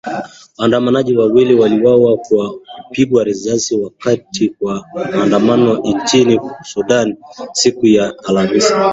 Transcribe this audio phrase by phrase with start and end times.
[0.57, 2.53] Waandamanaji wawili waliuawa kwa
[2.87, 7.15] kupigwa risasi wakati wa maandamano nchini Sudan
[7.53, 8.73] siku ya Alhamis.